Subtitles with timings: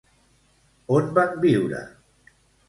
[0.99, 1.83] On van a viure?